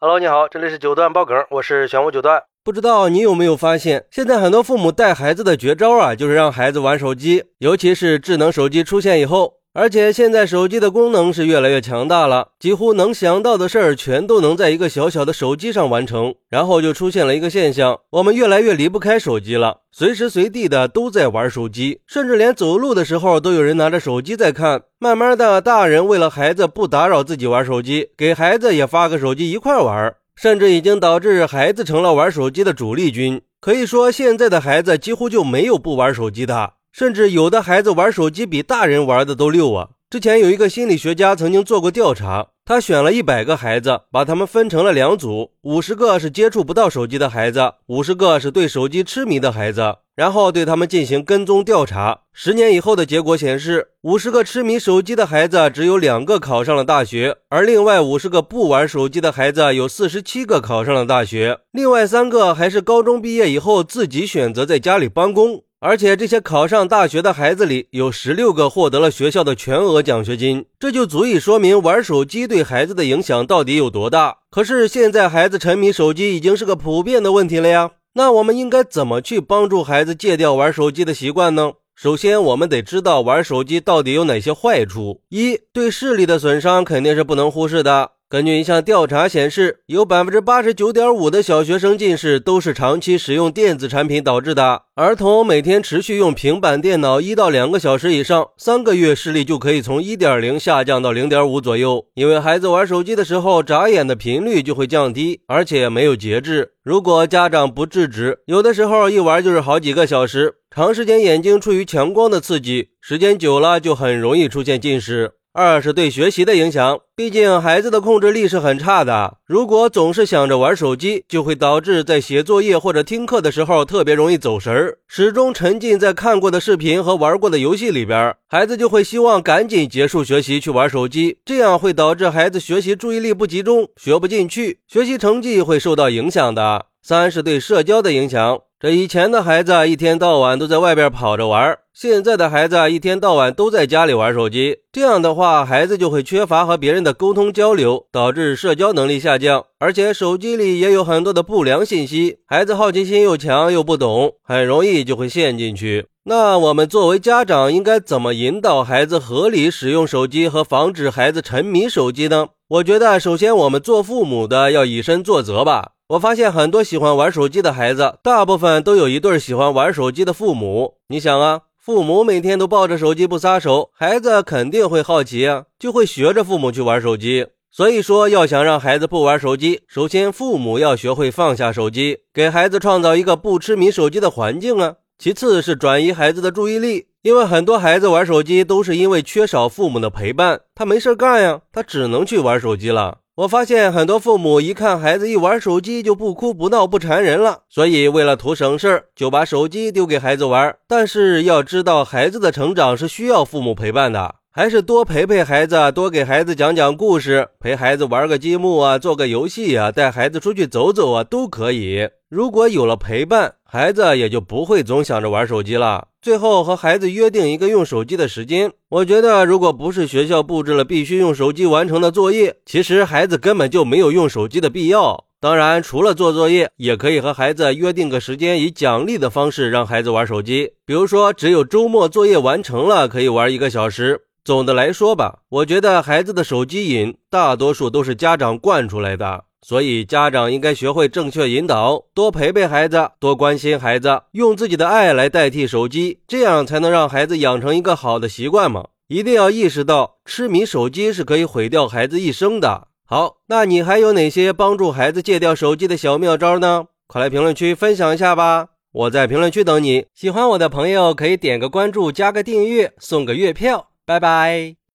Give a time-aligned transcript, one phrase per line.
[0.00, 2.44] Hello，你好，这里是九段爆梗，我是玄武九段。
[2.62, 9.54] 不知道你有没有发现，现在很多父母带孩子的绝招啊，就是让孩子玩手机，尤其是智能手机出现以后。
[9.80, 16.34] 而且现在手机的功能是越来越强大了，几乎能想到的事儿全都能在一个小小的手机上完成。
[16.50, 24.82] 然后就出现了一个现象，我们越来越离不开手机了，随时随地的都在玩手机，甚至连走路的时候都有人拿着手机在看。
[24.98, 33.40] 慢慢的，大人为了孩子不打扰自己玩手机，给孩子也发个手机一块玩，甚至已经导致孩子成了玩手机的主力军。
[33.60, 36.72] 可以说，现在的孩子几乎就没有不玩手机的。
[36.98, 39.90] 甚至有的孩子玩手机比大人玩的都溜啊！
[40.10, 52.22] 之前有一个心理学家曾经做过调查，他选了一百个孩子，把他们分成了两组，五十个是接触不到手机的孩子，五十个是对手机痴迷的孩子，然后对他们进行跟踪调查。
[52.32, 65.62] 十年以后的结果显示，五十个痴迷手机的孩子只有两个考上了大学，而另外五十个不玩手机的孩子有四十七个考上了大学，另外三个还是高中毕业以后自己选择在家里帮工。
[65.80, 74.38] 而且这些考上大学的孩子里，有十六个获得了学校的全额奖学金，这就足以说明玩手机对孩子的影响到底有多大。
[74.50, 81.74] 可是现在孩子沉迷手机已经是个普遍的问题了呀，那我们应该怎么去帮助孩子戒掉玩手机的习惯呢？
[81.94, 85.20] 首先，我们得知道玩手机到底有哪些坏处。
[85.28, 88.10] 一对视力的损伤肯定是不能忽视的。
[88.30, 94.82] 根据一项调查显示，有百分之八十九点五的小学生近视都是长期使用电子产品导致的。
[94.96, 102.04] 儿童每天持续用平板电脑一到两个小时以上，三个月视力就可以从一点零下降到零点五左右。
[102.12, 106.72] 因为孩子玩手机的时候，眨眼的频率就会降低，而且没有节制。
[106.84, 115.32] 如果家长不制止，有的时候一玩就是好几个小时，长时间眼睛处于强光的刺激，时间久了就很容易出现近视。
[115.58, 119.38] 二是对学习的影响，毕竟孩子的控制力是很差的。
[119.44, 128.36] 如果总是想着玩手机，就会导致在写作业或者听课的时候特别容易走神儿，始终沉浸在看过的视频和玩过的游戏里边。
[128.46, 136.86] 孩子就会希望赶紧结束学习去玩手机，这样会导致孩子学习注意力不集中，学不进去，学习成绩会受到影响的。
[137.02, 138.60] 三是对社交的影响。
[138.80, 144.76] 这以前的孩子一天到晚都在外边跑着玩，现在的孩子一天到晚都在家里玩手机。
[144.92, 149.64] 这样的话，孩子就会缺乏和别人的沟通交流，导致社交能力下降。
[149.80, 156.06] 而且手机里也有很多的不良信息，孩子好奇心又强又不懂，很容易就会陷进去。
[156.26, 162.50] 那我们作为家长应该怎么引导孩子合理使用手机和防止孩子沉迷手机呢？
[162.68, 165.94] 我觉得，首先我们做父母的要以身作则吧。
[166.08, 170.94] 我发现很多喜欢玩手机的孩子，大部分都有一对喜欢玩手机的父母。
[171.08, 177.48] 你想啊，父母每天都抱着手机不撒手，孩子肯定会好奇啊，就会学着父母去玩手机。
[177.70, 184.94] 所以说，要想让孩子不玩手机，首先父母要学会放下手机，给孩子创造一个不痴迷手机的环境啊。
[185.18, 193.18] 其次是转移孩子的注意力，因为很多孩子玩手机都是因为缺少父母的陪伴，他没事干呀，他只能去玩手机了。
[193.38, 200.76] 我发现很多父母一看孩子一玩手机就不哭不闹不缠人了，所以为了图省事儿，就把手机丢给孩子玩。
[200.88, 212.08] 但是要知道，孩子的成长是需要父母陪伴的，还是多陪陪孩子，多给孩子讲讲故事，陪孩子玩个积木啊，做个游戏啊，带孩子出去走走啊，都可以。
[212.28, 216.08] 如果有了陪伴，孩子也就不会总想着玩手机了。
[216.20, 218.72] 最后和孩子约定一个用手机的时间。
[218.88, 225.26] 我觉得，如果不是学校布置了必须用手机完成的作业，其实孩子根本就没有用手机的必要。
[225.40, 230.72] 当然，除了做作业，也可以和孩子约定个时间，以奖励的方式让孩子玩手机。
[230.84, 234.22] 比如说，只有周末作业完成了，可以玩一个小时。
[234.48, 239.44] 总的来说吧，我觉得孩子的手机瘾大多数都是家长惯出来的。
[239.60, 248.86] 所以，家长应该学会正确引导，多陪陪孩子，多关心孩子，用自己的爱来代替手机，这样才能让孩子养成一个好的习惯嘛。
[249.08, 252.88] 一定要意识到，痴迷手机是可以毁掉孩子一生的。
[253.04, 256.86] 好，那你还有哪些帮助孩子戒掉手机的小妙招呢？
[257.06, 258.68] 快来评论区分享一下吧！
[258.92, 260.06] 我在评论区等你。
[260.14, 263.90] 喜欢我的朋友可以点个关注，加个订阅，送个月票。
[264.08, 264.78] 拜拜。